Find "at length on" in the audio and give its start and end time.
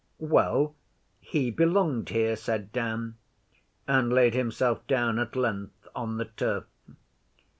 5.19-6.17